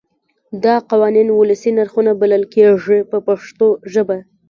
دا 0.63 0.75
قوانین 0.91 1.27
ولسي 1.31 1.69
نرخونه 1.77 2.11
بلل 2.21 2.43
کېږي 2.53 2.99
په 3.11 3.17
پښتو 3.27 3.67
ژبه. 3.93 4.17